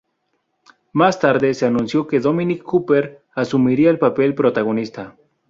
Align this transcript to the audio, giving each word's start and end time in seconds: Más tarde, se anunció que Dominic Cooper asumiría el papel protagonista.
Más 0.93 1.19
tarde, 1.19 1.53
se 1.53 1.67
anunció 1.67 2.07
que 2.07 2.19
Dominic 2.19 2.63
Cooper 2.63 3.21
asumiría 3.35 3.91
el 3.91 3.99
papel 3.99 4.33
protagonista. 4.33 5.15